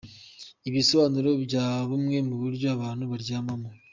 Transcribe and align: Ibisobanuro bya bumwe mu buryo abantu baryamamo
Ibisobanuro 0.69 1.29
bya 1.45 1.65
bumwe 1.89 2.17
mu 2.27 2.35
buryo 2.41 2.67
abantu 2.75 3.03
baryamamo 3.11 3.69